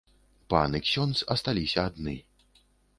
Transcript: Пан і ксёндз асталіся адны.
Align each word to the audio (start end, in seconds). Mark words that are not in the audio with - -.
Пан 0.53 0.71
і 0.79 0.81
ксёндз 0.87 1.23
асталіся 1.37 1.87
адны. 1.89 2.19